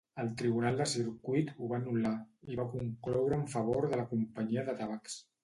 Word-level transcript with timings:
El 0.21 0.29
Tribunal 0.37 0.77
de 0.77 0.85
circuit 0.93 1.51
ho 1.57 1.67
va 1.73 1.77
anul·lar 1.81 2.13
i 2.53 2.57
va 2.61 2.67
concloure 2.73 3.39
en 3.43 3.45
favor 3.53 3.87
de 3.93 4.01
la 4.03 4.09
companyia 4.17 4.67
de 4.73 4.79
tabacs. 4.83 5.21